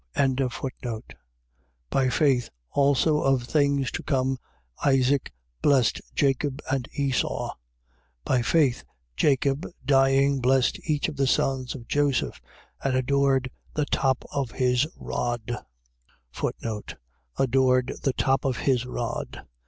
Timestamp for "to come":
3.91-4.39